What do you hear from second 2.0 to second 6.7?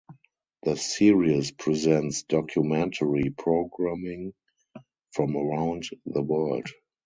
documentary programming from around the world.